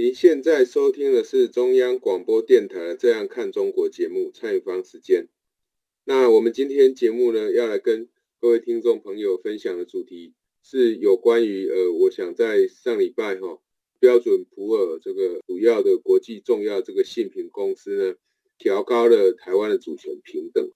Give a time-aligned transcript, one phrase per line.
[0.00, 5.26] 您现在收听的是中央广播电台的《这样看中国》节目，蔡明芳时间。
[6.04, 8.08] 那我们今天节目呢，要来跟
[8.40, 13.60] 各位听众朋友分享的主题是有关于呃，我想在上礼拜哈、哦，
[13.98, 18.14] 标准普尔这个主要的国际重要这个信评公司呢，
[18.56, 20.70] 调高了台湾的主权平等。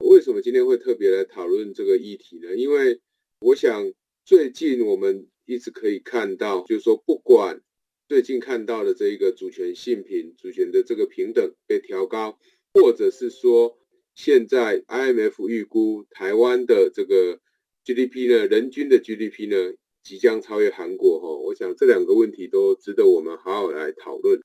[0.00, 2.54] 为什么今天会特别来讨论这个议题呢？
[2.54, 3.00] 因为
[3.40, 3.90] 我想
[4.22, 7.62] 最近我们一直可以看到，就是说不管
[8.10, 12.36] 最近看到的这一个主权信评、主权的这个平等被调高，
[12.74, 13.78] 或者是说
[14.16, 17.38] 现在 IMF 预估台湾的这个
[17.84, 24.42] GDP 呢，人均的 GDP 呢即将超越韩国哈，我想这两个问题都值得我们好好来讨论。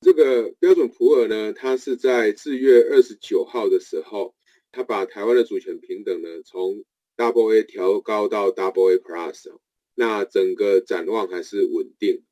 [0.00, 4.34] 这个标准普尔呢，它是在四月二十九号的时候，
[4.72, 6.82] 它把台湾的主权平等呢从
[7.18, 9.54] Double A 调高到 Double A Plus，
[9.94, 12.22] 那整个展望还是稳定。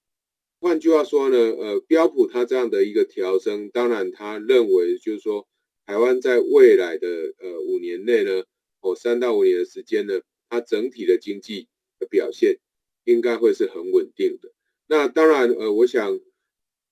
[0.62, 5.48] 换句话说呢，呃，标普它这样的一个调升，当然他认为就是说，
[5.86, 7.08] 台湾在未来的
[7.40, 8.44] 呃五年内呢，
[8.80, 11.66] 哦三到五年的时间呢，它整体的经济
[11.98, 12.60] 的表现
[13.02, 14.52] 应该会是很稳定的。
[14.86, 16.20] 那当然，呃，我想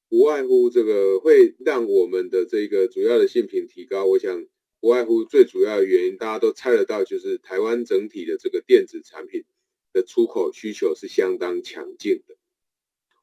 [0.09, 4.05] 不外乎这个会让我们的这个主要的性品提高。
[4.05, 4.49] 我想
[4.81, 9.45] 不外乎最主要的原因，大家都猜得到，就是台湾整体的这个电子产品
[9.93, 12.35] 的出口需求是相当强劲的。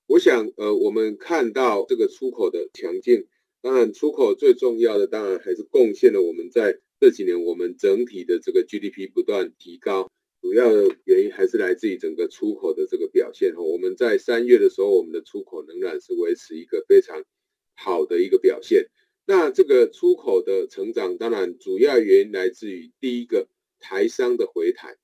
[0.08, 3.28] 我想，呃，我们看到这个出口的强劲，
[3.62, 10.10] 当然出口最重要的，当然还是贡献了我们在这几年我们整体的这个 GDP 不断提高，
[10.42, 13.54] 主要的原因还是来自于整个出口的这个表现。
[13.54, 17.26] 哈，我们在三月的时候，我们的出口仍然是维持一个非常
[17.76, 18.88] 好的一个表现。
[19.26, 23.50] 那这个出口的成长，当然主要原因来自于第一个
[23.82, 24.96] 台商的回台。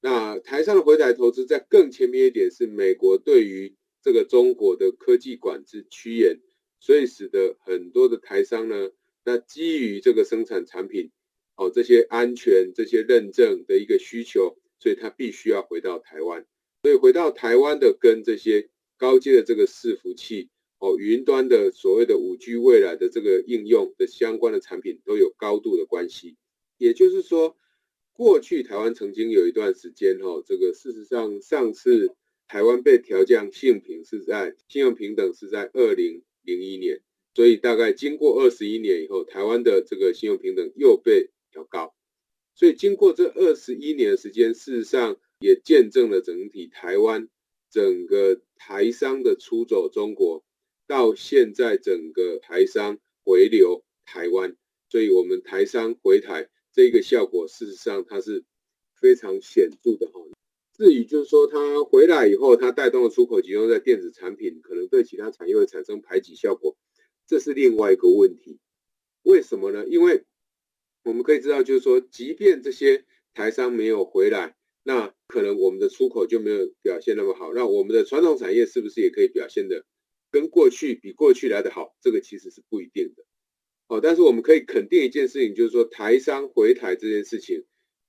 [0.00, 3.76] 那台商的回台投资，在更前面一点是美国对于
[4.08, 6.40] 这个中国的科技管制趋严，
[6.80, 8.90] 所以使得很多的台商呢，
[9.22, 11.10] 那基于这个生产产品，
[11.56, 16.46] 哦，这些安全、这些认证的一个需求，所以他必须要回到台湾。
[16.80, 20.48] 所以回到台湾的跟这些高阶的这个伺服器，
[20.78, 26.38] 哦，云端的所谓的五 G 未来的这个应用的相关的产品都有高度的关系。
[26.78, 27.58] 也就是说，
[28.14, 32.14] 过去台湾曾经有一段时间，哈，这个事实上上次。
[32.48, 37.02] 台湾被调降信评是在信用平等是在二零零一年，
[37.34, 41.94] 所以大概经过二十一年以后，台湾的这个信用平等又被调高。
[42.54, 47.28] 所以经过这二十一年时间，事实上也见证了整体台湾
[47.70, 50.42] 整个台商的出走中国，
[50.86, 54.56] 到现在整个台商回流台湾，
[54.88, 58.42] 所以我们台商回台这个效果，事实上它是
[58.98, 60.20] 非常显著的哈。
[60.78, 66.76] 至于就是说，它回来以后，它带动的出口集中在电子产品，可能对其他产业会产生排挤效果，
[67.26, 68.60] 这是另外一个问题。
[69.24, 69.84] 为什么呢？
[69.88, 70.24] 因为
[71.02, 77.52] 我们可以知道，就是说，即便这些台商没有回来，那可能我们的出口就没有表现那么好。
[77.52, 79.84] 那我们的传统产业是不是也可以表现的
[80.30, 81.96] 跟过去比过去来得好？
[82.00, 83.24] 这个其实是不一定的。
[83.88, 87.64] 哦，但是我们可以肯定一件事情，就是说，台商回台这件事情，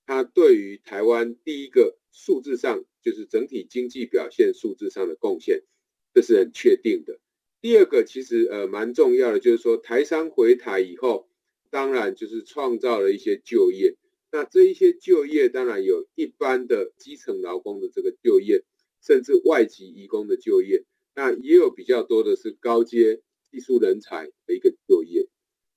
[0.10, 1.96] 它对于台湾第一个。
[2.12, 5.64] 数字上就是整体经济表现数字上的贡献，
[6.12, 7.20] 这是很确定的。
[7.62, 11.30] 第二个其实呃蛮重要的，就是说台商回台以后，
[11.70, 13.96] 当然就是创造了一些就业。
[14.32, 18.64] 那这一些就业当然有一般的基层劳工的这个就业，
[19.02, 20.84] 甚至外籍移工的就业。
[21.16, 23.22] 那也有比较多的是高阶
[23.52, 25.28] 技术人才的一个就业。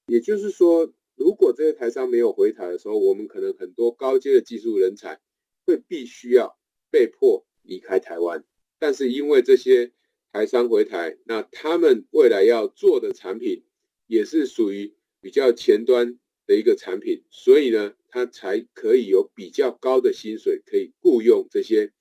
[0.06, 5.20] 也就是说，如果这些台商没有回台的时候，我们可能很多高阶的技术人才。
[5.64, 6.58] 会必须要
[6.90, 8.44] 被迫离开台湾，
[8.80, 9.92] 但是因为这些
[10.32, 13.62] 台商回台，那他们未来要做的产品
[14.08, 21.92] 也是属于比较前端的一个产品，所以呢，他才可以有比较高的薪水，可以雇佣这些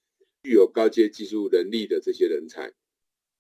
[0.41, 2.73] 具有高阶技术能力的这些人才。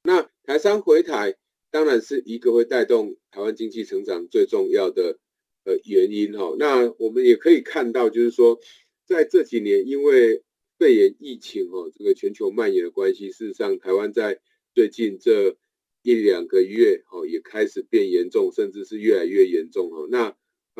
[0.03, 1.35] 那台商回台
[1.71, 5.17] 当然是一个会带动台湾经济成长最重要的
[5.63, 6.55] 呃原因哈。
[6.57, 8.59] 那我们也可以看到，就是说。
[9.07, 10.41] 在这几年，因为
[10.77, 14.39] 肺炎疫情哦，这个全球蔓延的关系，事实上，台湾在
[14.73, 15.57] 最近这
[16.01, 20.07] 一两个月哦，也开始变严重，甚至是越来越严重哦。
[20.09, 20.37] 那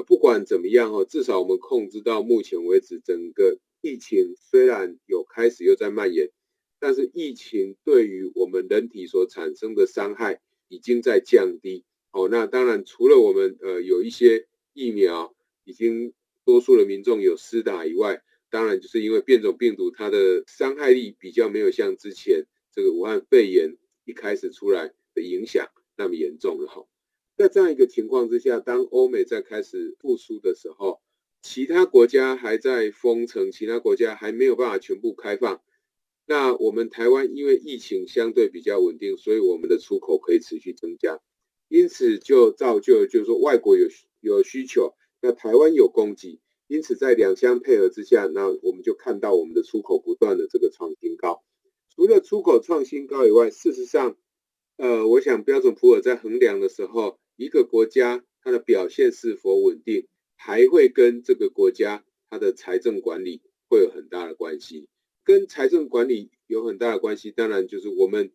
[0.08, 6.30] 不管怎么样哦，至少我们控制到目前为止，整个疫情虽然有开始又在蔓延，
[6.80, 10.40] 但是疫情对于我们人体所产生的伤害
[10.70, 12.30] 已经在降低哦。
[12.30, 16.14] 那当然，除了我们呃有一些疫苗已经
[16.46, 26.86] 多数的民众有施打以外，当然就是因为变种病毒它的伤害力比较没有像之前这个武汉肺炎一开始出来的影响那么严重了哈。
[27.38, 31.02] 在这样一个情况之下，当欧美在开始复苏的时候，
[31.42, 35.62] 其他国家还在封城，其他国家还没有办法全部开放。
[36.28, 41.20] 那我们台湾因为疫情相对比较稳定，所以我们的出口可以持续增加，
[41.68, 43.88] 因此就造就就是说外国有
[44.22, 51.44] 有需求，那台湾有供给，因此在两相配合之下，那我们就看到我们的出口不断的这个创新高。
[51.94, 54.16] 除了出口创新高以外，事实上，
[54.78, 64.88] 呃，我想标准普尔在衡量的时候，一个国家它的表现是否稳定，还会跟这个国家它的财政管理会有很大的关系。
[65.24, 68.32] 跟财政管理有很大的关系，当然就是我们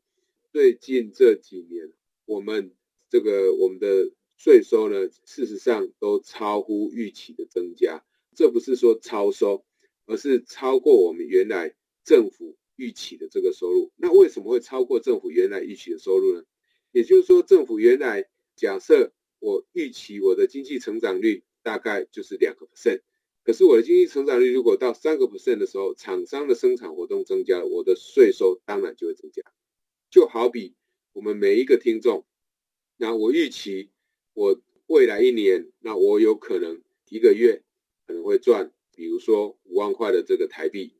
[0.52, 1.92] 最近这几年，
[2.26, 2.70] 我们
[3.10, 8.04] 这个我们的税收呢，事实上都超乎预期的增加。
[8.34, 9.64] 这不是说超收，
[10.04, 11.74] 而是超过我们原来
[12.04, 13.90] 政府预期的这个收入。
[13.96, 16.44] 那为什么会超过政府原来预期的收入呢？
[16.92, 23.00] 也就是说，政府原来假设我预期我的经济成长率大概就是两个 percent，
[23.42, 29.42] 可是我的经济成长率如果到三个 percent 的时候，厂商的生产活动增加，我的税收当然就会增加。
[30.10, 30.74] 就好比
[31.12, 32.26] 我们每一个听众，
[32.96, 33.90] 那我预期
[34.36, 37.62] 我未来一年，那我有可能一个月
[38.06, 40.92] 可能会赚，比如说五万块的这个台币，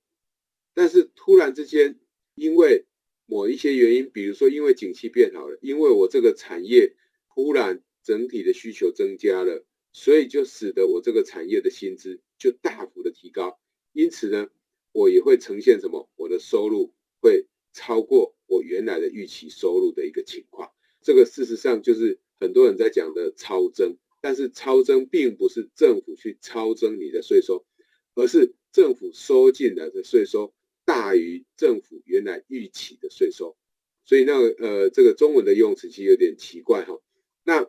[0.72, 2.00] 但是突然之间
[2.34, 2.86] 因为
[3.26, 6.96] 某一些原因，比如说因为景气变好了，因为我这个产业
[7.34, 13.60] 突然整体的需求增加了，所以就使得我这个产业的薪资就大幅的提高，
[13.92, 14.48] 因此呢，
[14.92, 16.08] 我也会呈现什么？
[16.16, 17.44] 我的收入会
[17.74, 20.72] 超过我原来的预期收入的一个情况。
[21.02, 27.64] 这个事实上就是很多人在讲的超增，但是超增并不是政府去超增你的税收，
[28.14, 30.52] 而是政府收进来的税收。
[30.84, 33.56] 大于政府原来预期的税收，
[34.04, 37.00] 所以那呃，这个中文的用词其实有点奇怪哈。
[37.42, 37.66] 那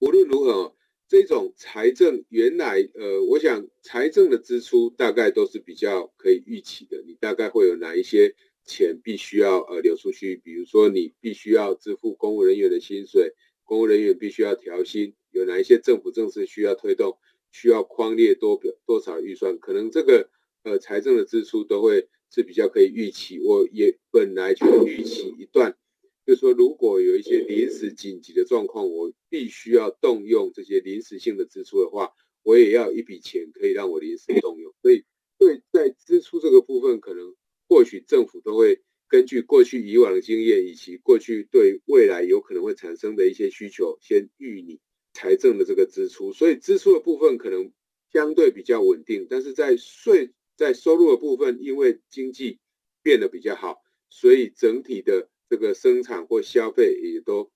[0.00, 0.76] 无论如何，
[1.08, 7.02] 这种财政原来呃，我想财政的支出大概都是比较可以预期的。
[7.06, 8.34] 你大概会有哪一些
[8.66, 10.36] 钱必须要呃流出去？
[10.36, 13.32] 比如说你必须要支付公务人员的薪水，
[13.66, 17.18] 公务人员必须要调薪，有哪一些政府政策需要推动，
[17.52, 19.58] 需要匡列多表多少预算？
[19.58, 20.30] 可能这个
[20.62, 22.08] 呃财政的支出都会。
[22.28, 25.78] 是比较可以预期，我也本来就预期一段，
[26.26, 32.10] 就是说如果有一些临时紧急的状况，我必须要动用这些临时性的支出的话，
[32.42, 34.74] 我也要一笔钱可以让我临时动用。
[34.82, 35.04] 所以，
[35.38, 37.36] 对在支出这个部分，可能
[37.68, 44.80] 或许政府都会根据过去以往的经验，以及过去对未来有可能会产生的一些需求，先预拟
[45.12, 46.32] 财政的这个支出。
[46.32, 47.72] 所以支出的部分可能
[48.12, 50.32] 相对比较稳定，但是在税。
[50.58, 52.60] 在收入的部分，因为经济
[53.02, 57.52] 变得比较好，所以整体的这个生产或消费也都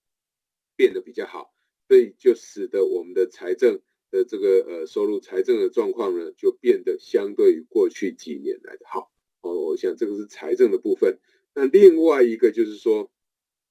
[0.76, 1.50] 变得比较好，
[1.88, 3.80] 所以就使得我们的财政
[4.11, 9.11] 的这个呃收入财政的状况呢，就变得相对于过去几年来的好。
[9.40, 11.19] 哦，我想这个是财政的部分。
[11.54, 13.11] 那另外一个就是说，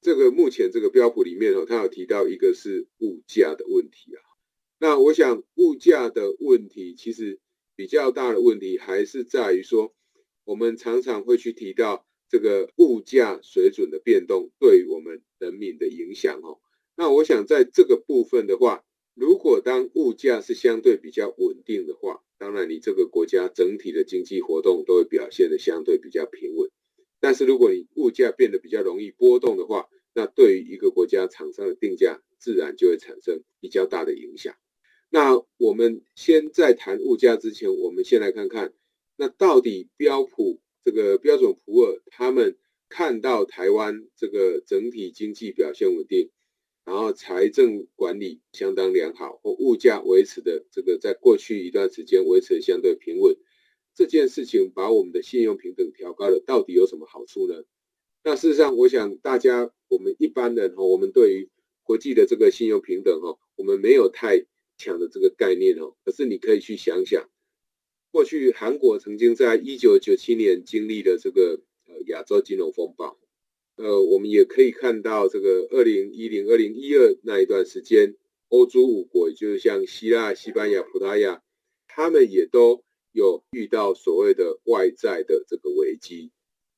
[0.01, 4.21] 这个目前这个标普里面哦，它有提到一个是物价的问题啊。
[4.79, 7.39] 那我想物价的问题其实。
[7.75, 9.95] 比较大的问题还是在于说，
[10.43, 16.59] 我们常常会去提到这个物价水准的变动对我们人民的影响哦。
[16.97, 18.83] 那我想在这个部分的话，
[19.15, 26.69] 如果当物价是相对比较稳定的话，当然你这个国家整体的经济活动都会表现得相对比较平稳。
[27.19, 34.55] 但是如果你物价变得比较容易波动的话，那对于一个国家厂商的定价自然就会产生比较大的影响。
[35.09, 38.73] 那我们先在谈物价之前，我们先来看看，
[39.15, 42.57] 那到底标普这个标准普尔他们
[42.89, 46.29] 看到台湾这个整体经济表现稳定，
[46.85, 53.35] 然后财政管理相当良好，或物价维持的这个在过去一段时间维持相对平稳，
[53.99, 57.65] 这件事情把我们的信用平等调高了，到底有什么好处呢？
[58.23, 61.49] 那事实上，我想大家我们一般人哈，我们对于
[61.83, 64.45] 国际的这个信用平等哈，我们没有太
[64.77, 67.29] 强的这个概念哦，可是你可以去想想，
[68.09, 73.19] 过去韩国曾经在一九九七年经历了这个呃亚洲金融风暴，
[73.75, 78.15] 呃，我们也可以看到这个二零一零、二零一二那一段时间，
[78.47, 81.43] 欧洲五国，也就是像希腊、西班牙、葡萄牙，
[81.85, 82.85] 他们也都
[83.19, 86.31] 有遇到所谓的外债的这个危机。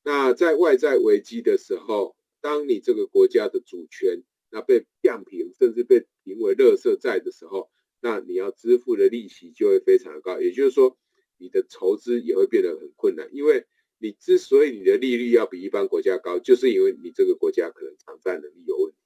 [0.03, 7.69] 那在外债危机的时候，当你这个国家的主权那被降评，甚至被评为垃圾债的时候，
[8.01, 10.97] 那你要支付的利息就会非常的高，也就是说，
[11.37, 13.29] 你的筹资也会变得很困难。
[13.31, 13.65] 因为
[13.99, 18.97] 你之所以你的利率要比一般国家高，就是因为你这个国家可能偿债能力有问题。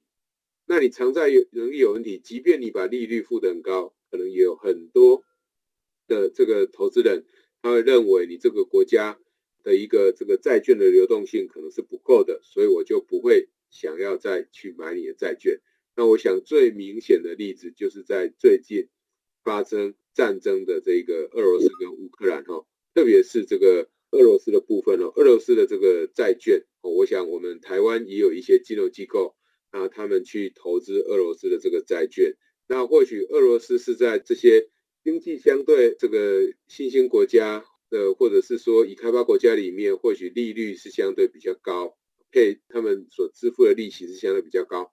[0.66, 5.24] 那你偿债有能力有问题，即便你把利率付得很高，可能也有很多
[6.08, 7.26] 的这个投资人，
[7.62, 9.20] 他会认为你这个国家
[9.64, 15.60] 的一个这个债券的流动性可能是不够的，所以我就不会想要再去买你的债券。
[15.96, 18.90] 那我想最明显的例子就是在最近
[19.44, 29.36] 发生战争的这个俄罗斯跟乌克兰哈，特别是这个俄罗斯的部分哦，俄罗斯的这个债券哦，我想我们台湾也有一些金融机构，
[29.72, 32.36] 那他们去投资俄罗斯的这个债券，
[32.68, 34.70] 那或许俄罗斯是在这些
[35.06, 41.96] 经济相对这个新兴国家的，或者是说已开发国家里面，或许利率是相对比较高，
[42.32, 44.92] 配他们所支付的利息是相对比较高。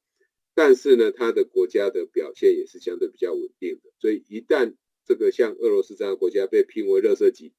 [0.53, 4.75] 但是呢，它的国家的表现也是相对比较稳定的，所以一旦
[5.07, 7.55] 这个像俄罗斯这样的国家被评为垃圾级，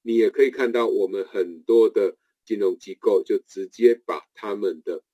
[0.00, 5.04] 你也可以看到我们很多的金融机构就直接把他们的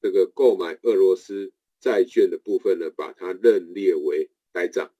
[0.00, 4.90] 这个购买俄罗斯债券的部分呢，把它认列为呆账，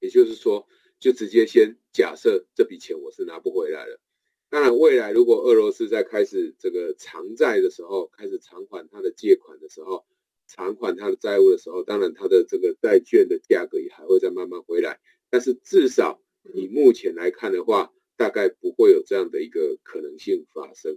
[0.00, 0.66] 也就是说，
[0.98, 4.00] 就直接先假设这笔钱我是拿不回来了。
[4.48, 10.06] 当然，未来如果俄罗斯在开始这个偿债的时候，开始偿还他的借款的时候，
[10.46, 15.00] 偿还他的债务的时候，当然他的这个债券的价格也还会再慢慢回来，
[15.30, 16.22] 但是至少
[16.54, 20.96] 以目前来看的话，大概不会有这样的一个可能性发生。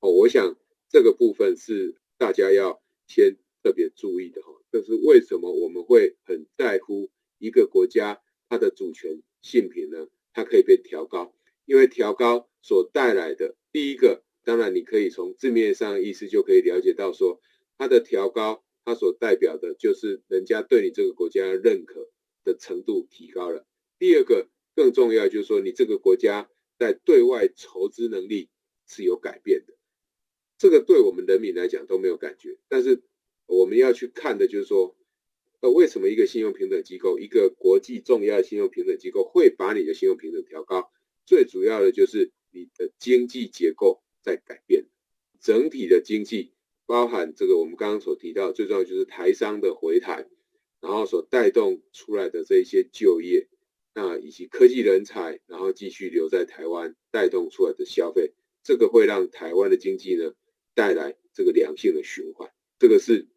[0.00, 0.56] 哦，我想
[0.90, 4.52] 这个部分是大家要先特别注意的哈。
[4.70, 10.08] 这是为什么我们会很在乎一个国家它的主权信评呢？
[10.34, 17.40] 它可以被调高，因为调高所带来的第一个，当然你可以从字面上意思就可以了解到说
[17.78, 18.62] 它的调高。
[18.82, 22.10] 它所代表的就是人家对你这个国家的认可
[22.42, 23.66] 的程度提高了。
[23.98, 28.48] 第二个更重要就是说，你这个国家在对外筹资能力
[28.86, 29.74] 是有改变的。
[30.56, 33.02] 这个对我们人民来讲都没有感觉，但是
[33.46, 34.96] 我们要去看的就是说，
[35.60, 40.90] 呃，为什么一个信用评等机构，一个国际重要信用评等机构会把你的信用评等调高？
[41.26, 44.86] 最主要的就是你的经济结构在改变，
[45.40, 46.52] 整体的经济。
[46.86, 50.26] 包含这个，我们刚刚所提到，最重要就是台商的回台，
[50.80, 53.46] 然后所带动出来的这一些就业，
[53.94, 58.32] 那以及科技人才，然后继续留在台湾，带动出来的消费，
[58.64, 60.34] 这个会让台湾的经济呢
[60.74, 62.50] 带来这个良性的循环。
[62.80, 63.28] 这个是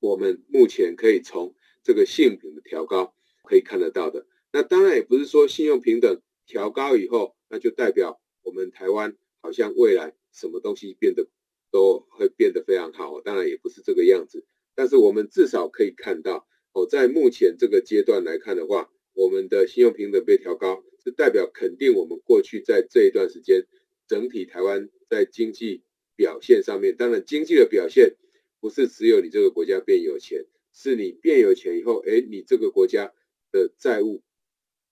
[0.00, 4.26] 我们目前可以从这个信用评的调高可以看得到的。
[4.52, 11.26] 那当然也不是说信用评等调高以后，那就代表我们台湾好像未来什么东西变得。
[11.72, 23.66] 都会变得非常好，当然也不是这个样子，但是我们至少可以看到，哦，在目前这个阶段来看的话，我们的信用评等被调高，是代表肯定我们过去在这一段时间，
[24.08, 25.82] 整体台湾在经济
[26.14, 28.14] 表现上面，当然经济的表现
[28.60, 33.12] 不是只有你这个国家变有钱，是你变有钱以后，哎，你这个国家
[33.52, 34.22] 的债务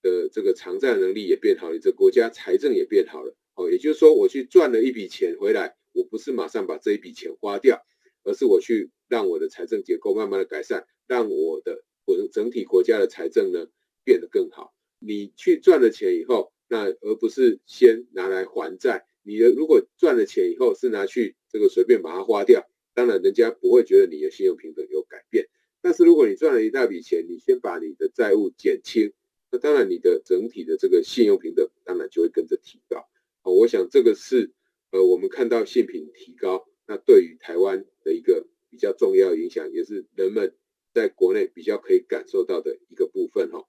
[0.01, 5.75] 的这个偿债能力也变好，你这国家财政也变好了，哦，也就是说我去赚了一笔钱回来。
[5.97, 7.81] 我不是马上把这一笔钱花掉，
[8.23, 13.67] 而是我去让我的财政结构慢慢的改善，让我的我的整体国家的财政呢
[14.03, 14.73] 变得更好。
[14.99, 19.07] 你去赚了钱以后，那而不是先拿来还债。
[19.23, 25.47] 你的如果赚了钱以后是拿去这个随便把它花掉，当然人家不会觉得你的信用评等有改变。
[25.81, 29.13] 但是如果你赚了一大笔钱，你先把你的债务减轻，
[29.51, 33.05] 那当然你的整体的这个信用评等当然就会跟着提高。
[33.43, 34.51] 好，我想这个是。
[34.91, 40.55] 呃，我们看到信评提高，那对于台湾的一个比较重要影响，也是人们
[40.93, 43.65] 在国内比较可以感受到的一个部分哈。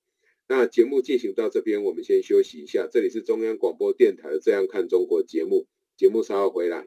[0.46, 2.86] 那节目进行到这边，我们先休息一下。
[2.88, 5.66] 这里是中央广播电台的《这样看中国》节目，
[5.96, 6.86] 节目稍后回来。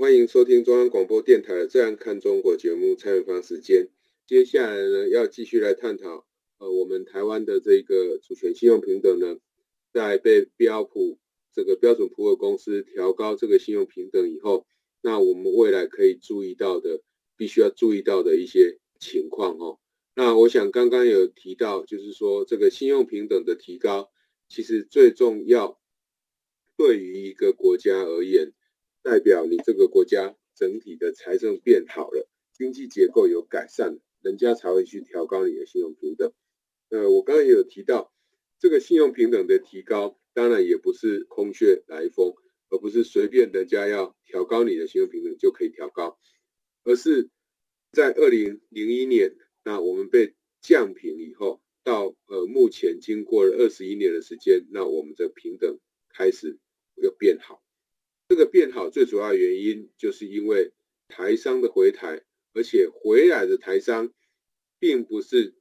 [0.00, 2.94] 欢迎收听中央广播电台《这样看中国》节目。
[2.94, 3.88] 蔡明芳时间，
[4.28, 6.24] 接下来呢要继续来探讨，
[6.58, 9.40] 呃，我们台湾的这个主权信用平等呢，
[9.92, 11.18] 在被标普
[11.52, 14.68] 这个标准普尔公司调高这个信用平等以后，
[15.02, 17.02] 那我们未来可以注意到的，
[17.36, 19.80] 必须要注意到的一些情况哦。
[20.14, 24.12] 那我想刚刚有提到，就是说这个信用平等的提高，
[24.48, 25.76] 其实最重要。
[26.76, 28.52] 对于一个国家而言，
[29.02, 36.32] 代表你这个国家整体的财政变好了，经济结构有改善，人家才会去调高你的信用评等。
[36.90, 38.12] 呃，我刚刚也有提到，
[38.58, 42.34] 这个信用评等的提高，当然也不是空穴来风，
[42.70, 46.18] 而不是随便人家要调高你的信用评等就可以调高，
[46.84, 47.30] 而是
[47.92, 55.78] 在二零零一年，那我们被降平以后，到呃目前经过了二十一年的时间，那我们的平等
[56.10, 56.58] 开始。
[57.00, 57.62] 又变好，
[58.28, 60.72] 这个变好最主要原因就是因为
[61.08, 64.12] 台商的回台，而且回来的台商
[64.78, 65.54] 并不是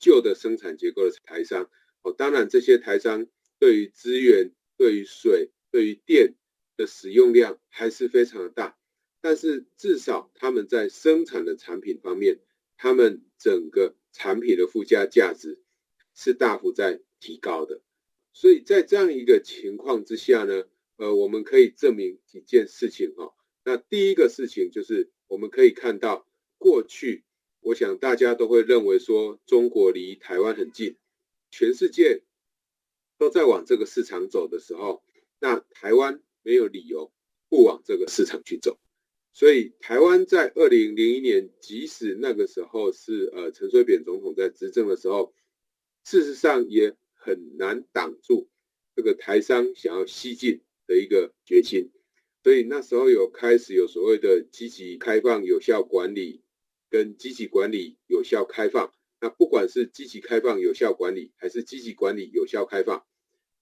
[0.00, 1.70] 旧的生产结构的台商
[2.02, 2.12] 哦。
[2.12, 3.28] 当然，这些台商
[3.60, 6.34] 对于资源、对于水、对于电
[6.76, 8.76] 的使用量还是非常的大，
[9.20, 12.40] 但是至少他们在生产的产品方面，
[12.76, 15.60] 他们整个产品的附加价值
[16.16, 17.80] 是大幅在提高的。
[18.32, 20.64] 所以在这样一个情况之下呢，
[21.02, 23.34] 呃，我们可以证明几件事情哈。
[23.64, 26.28] 那第一个事情就是我们可以看到，
[26.58, 27.24] 过去
[27.60, 30.96] 我想大家都会认为说中国离台湾很近，
[31.50, 32.22] 全世界
[33.18, 35.02] 都在往这个市场走的时候，
[35.40, 37.10] 那台湾没有理由
[37.48, 38.78] 不往这个市场去走。
[39.32, 45.34] 所以台湾在二零零一年，即使那个时候是呃陈水扁总统在执政的时候，
[46.04, 46.96] 事实上也。
[47.24, 48.48] 很难挡住
[48.96, 51.90] 这个台商想要西进的一个决心，
[52.42, 56.42] 所以那时候有开始有所谓的积极开放有效管理
[56.90, 58.92] 跟积极管理有效开放。
[59.20, 63.04] 那不管是积极开放有效管理还是积极管理有效开放，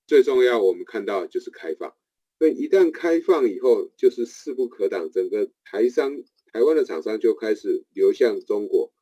[0.07, 1.95] 最重要我们看到就是开放。
[2.39, 8.93] 所以一旦开放以后，就是势不可挡，整个台商台湾的厂商就开始流向中国。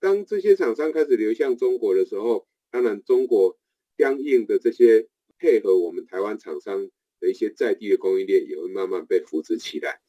[0.00, 3.58] 当这些厂商开始流向中国的时候，当然中国。
[3.98, 5.08] 相应的这些
[5.38, 6.90] 配合我们台湾厂商
[7.30, 10.00] 一些在地的供应链也会慢慢被扶持起来，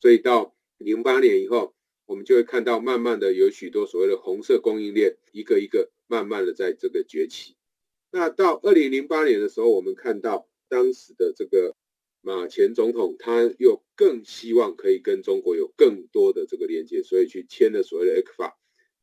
[0.00, 1.74] 所以到零八年以后，
[2.06, 7.56] 我们就会看到慢慢的有许多所谓的红色供应链一个一个慢慢的在这个崛起。
[8.10, 11.76] 那到二零零八年的时候，我们看到当时的这个
[12.20, 18.52] 马前总统，他又更希望可以跟中国有更多的这个连接，所以去签了所谓的 ECFA，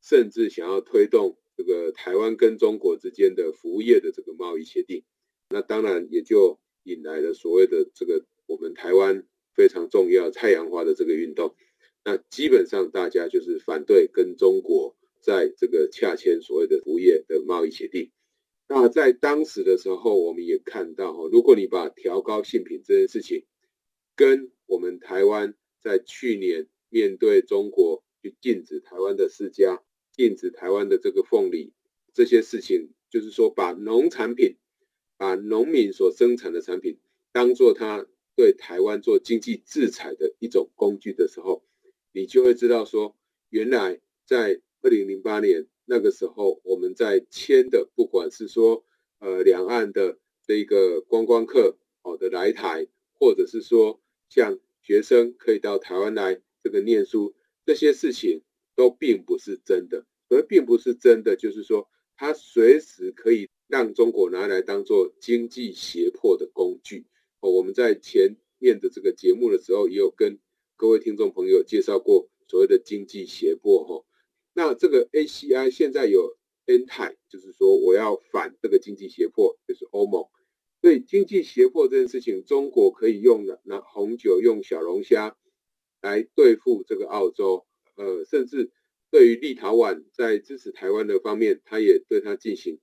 [0.01, 1.37] 甚至想要推动。
[1.57, 5.05] 这个台湾跟中国之间的服务业的这个贸易协定，
[5.47, 11.53] 那当然也就引来了所谓的这个我们台湾非常重要太阳花的这个运动。
[12.03, 18.11] 那基本上大家就是反对跟中国在这个洽签所谓的服务业的贸易协定。
[18.67, 23.45] 那在当时的时候，我们也看到，如果你把调高性品这件事情
[24.15, 29.81] 跟我们台湾在去年面对中国去禁止台湾的释迦。
[30.17, 31.73] 禁止台湾的这个凤梨
[32.13, 34.55] 这些事情，就是说把农产品、
[35.17, 36.97] 把农民所生产的产品
[37.31, 41.63] 当做他对台湾做经济制裁的一种工具的时候，
[42.11, 43.15] 你就会知道说，
[43.49, 48.83] 原来在二零零八年那个时候，我们在签的，不管是说
[49.19, 58.41] 呃两岸的这个观光客好的来台，或者是说像学生可以到台湾来这个念书这些事情。
[58.77, 67.05] 都并不是真的，而并不是真的，就是说，他随时可以让中国拿来当做经济胁迫的工具。
[67.39, 70.39] 哦，我们在前面的这个节目的时候，也有跟
[70.75, 73.83] 各位听众朋友介绍过所谓的经济胁迫。
[73.83, 74.05] 哈，
[74.53, 80.25] 那这个 ACI 现在有 N 态，就是说我要反这个经济胁迫，就是欧盟。
[80.81, 85.35] 所以经济胁迫这件事情，中国可以用的拿红酒、用小龙虾
[86.01, 87.65] 来对付这个澳洲。
[87.95, 88.71] 呃，甚至
[89.09, 92.79] 对于立陶宛在支持台湾的方面，他也对他进行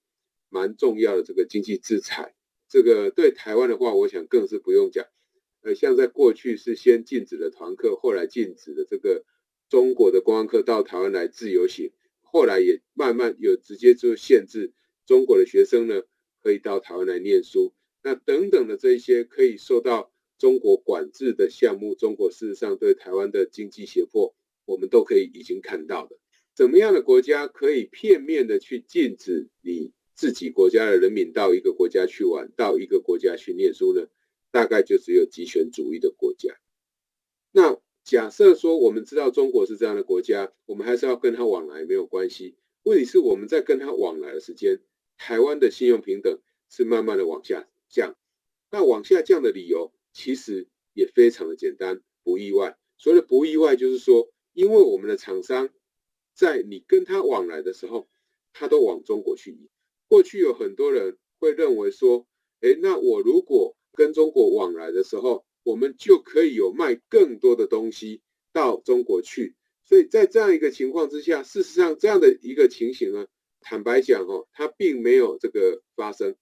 [0.53, 2.35] 蛮重要的这个经济制裁。
[2.69, 5.07] 这个对台湾的话，我想更是不用讲。
[5.63, 9.25] 呃，像在过去是先禁止了团客，后来禁止了这个
[9.69, 14.73] 中国的观光客到台湾来自由行，后来也慢慢有直接就限制
[15.07, 16.03] 中国的学生呢
[16.43, 24.35] 可以到台湾来念书，那等等的这一些可以受到中国管制的项目，中国事实上对台湾的经济胁迫，
[24.65, 26.19] 我们都可以已经看到的。
[26.57, 34.07] 怎么样的国家可以片面的去禁止你自己国家的人民到一个国家去玩，到一个国家去念书呢？
[34.53, 36.55] 大概就只有极权主义的国家。
[37.51, 42.55] 那假设说我们知道中国是这样的国家，我们还是要跟他往来没有关系。
[42.85, 44.79] 问题是我们在跟他往来的时间，
[45.19, 46.39] 台湾的信用平等
[46.71, 48.15] 是慢慢的往下降。
[48.71, 52.79] 那往下降的理由其实也非常的简单，不意外。
[52.97, 55.71] 所谓的不意外，就是说，因为我们的厂商
[56.33, 58.09] 在你跟他往来的时候，
[58.53, 59.59] 他都往中国去。
[60.13, 62.27] 过去有很多人会认为说，
[62.61, 68.21] 诶，那我如果跟中国往来的时候，我们就可以有卖更多的东西
[68.53, 69.57] 到中国去。
[69.87, 73.27] 所以在这样一个情况之下，事实上这样的一个情形呢，
[73.63, 76.37] 坦白讲哦，它并没有这个发生，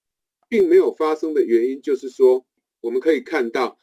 [0.49, 2.45] 并没有发生的原因就是说，
[2.81, 3.79] 我们可以看到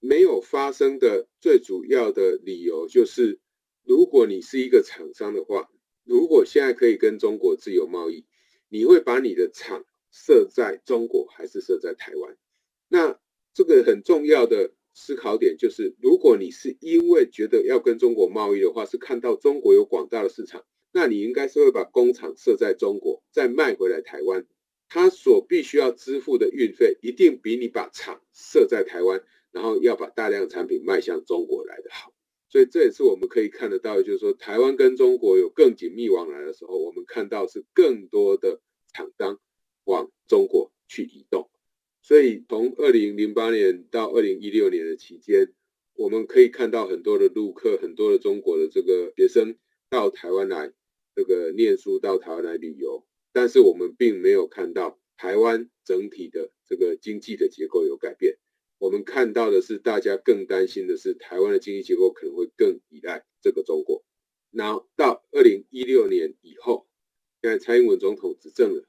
[0.00, 3.40] 没有发生的最主要的理由就是，
[3.86, 5.70] 如果你是一个厂商的话，
[6.04, 8.26] 如果现在可以跟中国自由贸易，
[8.70, 12.38] 你会把你的厂设在中国还是设在台湾？
[12.88, 13.20] 那
[13.52, 24.46] 这个很重要的思考点就是，如果你是因为觉得要跟中国贸易的话，是看到中国有广大的市场，那你应该是会把工厂设在中国，再卖回来台湾。
[24.88, 32.09] 他所必须要支付的运费，一定比你把厂设在台湾，然后要把大量产品卖向中国来的好。
[32.50, 38.60] 所以这也是我们可以看得到，就是说台湾跟中国有更紧密往来的时候，我们看到是更多的
[38.92, 39.38] 厂商
[39.84, 41.48] 往中国去移动。
[42.02, 45.52] 所以，从二零零八年到二零一六年的期间，
[45.94, 49.56] 我们可以看到很多的陆客，很多的中国的这个学生
[49.88, 50.72] 到台湾来
[51.14, 53.06] 这个念书，到台湾来旅游。
[53.32, 58.38] 但是，我们并没有看到台湾整体的这个经济的结构有改变。
[58.80, 64.02] 我们看到的是，大家更担心的是，台湾的经济结构可能会更依赖这个中国。
[64.50, 66.88] 然后到二零一六年以后，
[67.42, 68.82] 现在蔡英文总统执政了。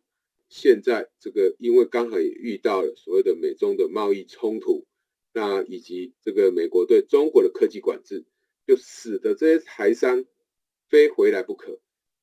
[0.48, 4.86] 现在这个，因为刚好也遇到了所谓的美中的贸易冲突，
[5.34, 8.24] 那以及这个美国对中国的科技管制，
[8.66, 10.24] 就使得这些台商
[10.88, 11.80] 非回来不可。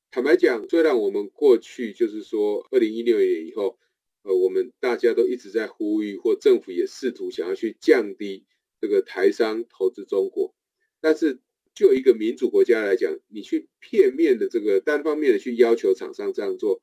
[0.09, 3.77] 坦白讲，虽然我们过去就是说，二零一六年以后，
[4.23, 8.45] 呃，我们大家都一直在呼吁，或政府也试图想要去降低
[8.81, 10.53] 这个台商投资中国，
[10.99, 11.39] 但是
[11.73, 16.81] 就一个民主国家来讲，你去片面的这个单方面的去要求厂商这样做。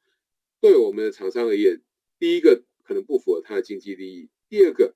[0.61, 1.83] 对我们的厂商而言，
[2.19, 4.95] 第一个可能不符合他的经济利益；第二个，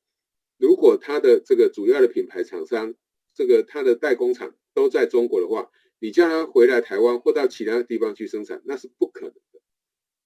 [0.57, 2.95] 如果他的这个主要的品牌厂商，
[3.35, 9.35] 这个他的代工厂都在中国的话，你叫他回来台湾或到其他地方去生产，那是不可能。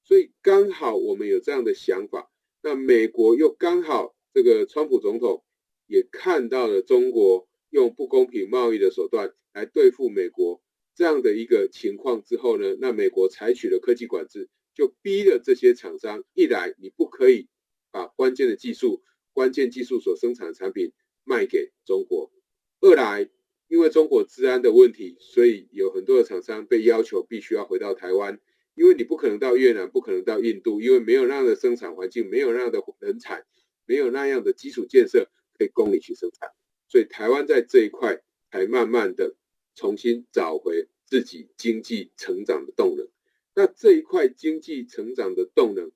[0.04, 2.30] 所以刚好我们有这样的想法，
[2.62, 5.44] 那美国又刚好这个川普总统
[5.86, 10.62] 也看到了中国用不公平贸易的手段来对付美国
[10.94, 14.48] 这样的一个情况之后呢，那美国采取了科技管制。
[14.76, 17.46] 就逼了这些厂商，一来你不可以
[17.92, 20.90] 把关键的技术、关键技术所生产的产品
[21.22, 22.32] 卖给中国；
[22.80, 23.30] 二来，
[23.68, 28.40] 因为中国治安的问题，所以有很多的厂商被要求必须要回到台湾，
[28.74, 33.44] 因为你不可能到越南，不可能到印度，因为没有那样的生产环境，没有那样的人才，
[33.86, 36.50] 没有那样的基础建设可以供你去生产，
[36.88, 39.36] 所以台湾在这一块才慢慢的
[39.74, 43.08] 重新找回自己经济成长的动能。
[43.54, 45.92] 那这一块经济成长的动能，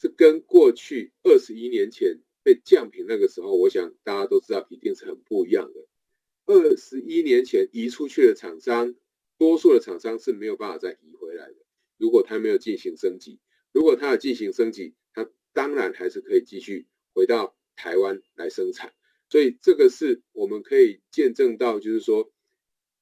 [0.00, 5.86] 是跟过去二十一年前被降平那个时候，我想大家都知道，一定是很不一样的。
[6.46, 8.96] 二十一年前移出去的厂商，
[9.36, 11.56] 多数的厂商是没有办法再移回来的。
[11.98, 13.38] 如果他没有进行升级，
[13.72, 18.94] 如果他要进行升级，他当然还是可以继续回到台湾来生产。
[19.28, 22.32] 所以这个是我们可以见证到，就是说，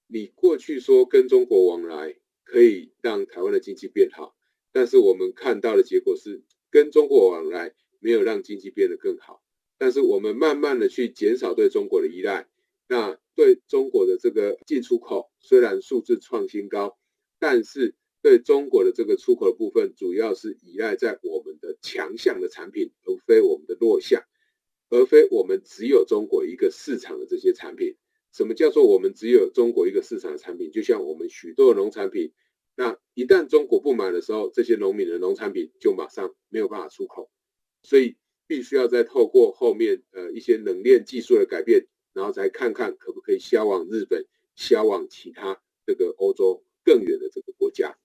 [0.09, 2.17] 你过去说跟中国往来。
[2.49, 4.37] 可以让台湾的经济变好，
[4.71, 9.43] 但是我们看到的结果是，跟中国往来没有让经济变得更好。
[9.79, 12.49] 但是我们慢慢的去减少对中国的依赖，
[12.87, 16.97] 那对中国的这个进出口虽然数字创新高，
[17.41, 24.25] 但是对中国的这个出口的部分，主要是依赖在我们的强项的产品，而非我们的弱项，
[24.89, 27.97] 而非我们只有中国一个市场的这些产品。
[28.33, 30.71] 什么叫做我们只有中国一个市场的产品？
[30.71, 32.33] 就像我们许多农产品，
[32.75, 37.31] 那一旦中国不买的时候，这些农民的农产品就马上没有办法出口，
[37.83, 47.97] 所以必须要再透过后面呃一些冷链技术的改变，然后再看看可不可以销往日本，销往其他这个欧洲更远的这个国家。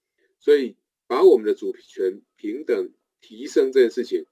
[0.41, 0.75] 所以
[1.07, 4.25] 把我们的主权平等提升这件事情，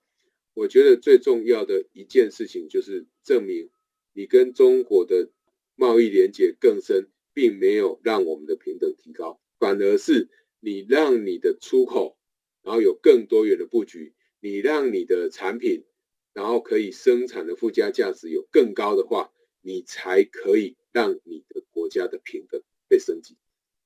[0.54, 3.70] 我觉得最重要的一件事情就是证明
[4.12, 5.30] 你跟中国的
[5.76, 10.28] 贸易连接更深，并没有让我们的平等提高，反而是
[10.60, 12.18] 你让你的出口，
[12.64, 15.86] 然后有更多元的布局，你让你的产品，
[16.34, 23.38] 然后可以生产的附加价值有更高的话，你才可以让你的国家的平等被升级，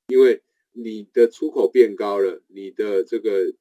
[0.08, 0.42] 因为
[0.74, 3.54] 你的出口变高了，你的这个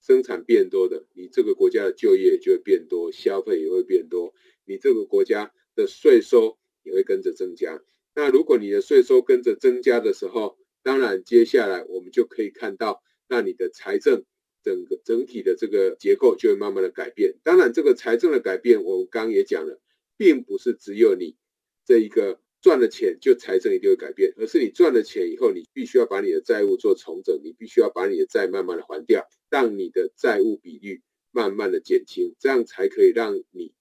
[0.00, 4.32] 生产变多的，你这个国家的就业就会变多，消费也会变多，
[4.64, 7.82] 你这个国家的税收也会跟着增加。
[8.14, 14.24] 那如果你的税收跟着增加的时候，当然接下来我们就可以看到，那你的财政
[14.62, 17.34] 整个整体的这个结构就会慢慢的改变。
[17.42, 19.80] 当然，这个财政的改变，我刚也讲了，
[20.16, 21.36] 并不是只有你
[21.84, 33.72] 这一个赚了钱就财政一定会改变，而是你赚了钱以后，你必须要把你的债务做重整，你必须要把你的债慢慢的还掉，让你的债务比率慢慢的减轻，这样才可以让你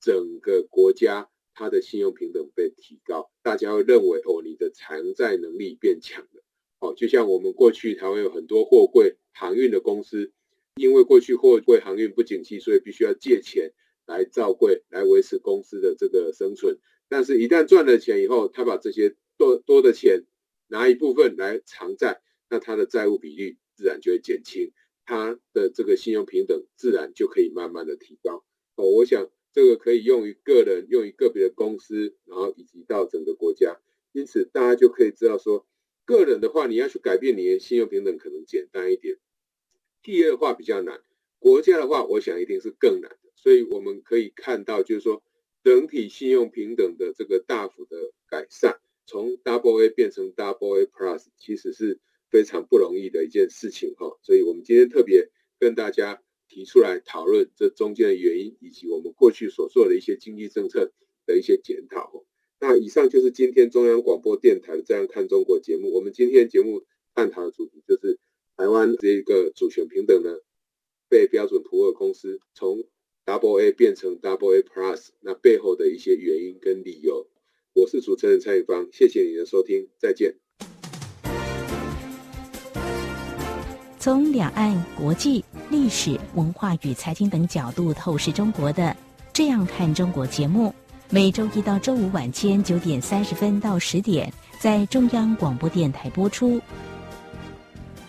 [0.00, 1.28] 整个国家。
[1.52, 6.42] 它的信用平等被提高，大家会认为哦，你的偿债能力变强了。
[6.78, 10.32] 哦，就像我们过去台湾有很多货柜航运的公司，
[10.76, 13.72] 因为过去货柜航运不景气，所以必须要借钱
[14.06, 16.78] 来造柜，来维持公司的这个生存。
[17.10, 20.24] 但是，一旦赚了钱以后，他把这些多多的钱
[20.68, 24.72] 拿一部分来偿债，那他的债务比率自然就会减轻，
[25.04, 28.46] 他的这个信用平等自然就可以慢慢的提高。
[28.76, 29.30] 哦，我想。
[29.52, 33.80] 这个可以用于个人，用于个别的公司，然后以及到整个国家。
[34.12, 35.66] 因此，大家就可以知道说，
[36.04, 39.16] 个人的话，你要去改变你的信用平等可能简单一点；
[40.04, 41.00] 企业的话比较难；
[41.40, 43.32] 国家的话，我想一定是更难的。
[43.34, 45.20] 所以我们可以看到，就是说，
[45.62, 51.98] 整体信用平等的这个大幅的改善，从 Double A 变成 Double A Plus，其实是
[52.30, 54.18] 非常不容易的一件事情哈。
[54.22, 56.22] 所以我们今天特别跟大家。
[56.52, 60.90] 提出来讨论这中间的原因，以及我们过去所做的一些经济政策
[61.24, 62.24] 的一些检讨。
[62.58, 65.92] 那以上就是今天中央广播电台的《这样看中国》节目。
[65.92, 68.18] 我们今天节目探讨的主题就是
[68.56, 70.40] 台湾这一个主权平等呢，
[71.08, 72.82] 被标准普尔公司从
[73.30, 77.28] Double A 变成 Double A Plus，那背后的一些原因跟理由。
[77.74, 80.34] 我是主持人蔡明芳，谢谢你的收听，再见。
[84.00, 85.44] 从两岸国际。
[85.70, 88.82] 历史文化与财经等角度透视中国的
[89.32, 90.74] 《这样看中国》节目，
[91.08, 96.60] 每周一到周五晚间九点三十分到十点在中央广播电台播出。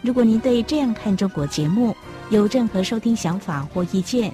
[0.02, 1.96] 如果您对《这样看中国》节目
[2.32, 4.34] 有任何收听想法或意见，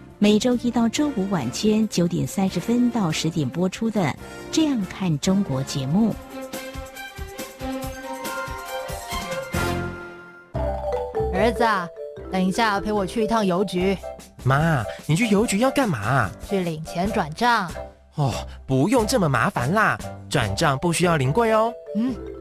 [0.23, 4.01] 每周一到周五晚间九点三十分到十点播出的
[4.51, 6.13] 《这样看中国》节目。
[11.33, 11.87] 儿子啊。
[12.31, 13.97] 等一下，陪我去一趟邮局。
[14.43, 16.29] 妈，你去邮局要干嘛？
[16.47, 17.71] 去领钱转账。
[18.13, 18.31] 哦，
[18.67, 19.97] 不用这么麻烦啦，
[20.29, 21.73] 转账不需要临柜哦。
[21.97, 22.15] 嗯，